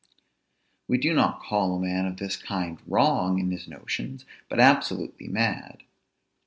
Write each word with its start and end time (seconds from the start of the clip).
We 0.87 0.97
do 0.97 1.13
not 1.13 1.43
call 1.43 1.75
a 1.75 1.79
man 1.79 2.07
of 2.07 2.17
this 2.17 2.35
kind 2.35 2.79
wrong 2.87 3.37
in 3.37 3.51
his 3.51 3.67
notions, 3.67 4.25
but 4.49 4.59
absolutely 4.59 5.27
mad. 5.27 5.83